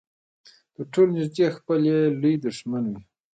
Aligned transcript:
تر 0.73 0.83
ټولو 0.93 1.11
نږدې 1.17 1.47
خپل 1.57 1.79
يې 1.89 1.99
لوی 2.21 2.35
دښمن 2.45 2.83
وي. 2.91 2.99